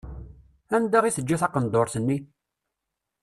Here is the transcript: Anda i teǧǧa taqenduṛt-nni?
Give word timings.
Anda 0.75 0.99
i 1.07 1.11
teǧǧa 1.15 1.37
taqenduṛt-nni? 1.41 2.17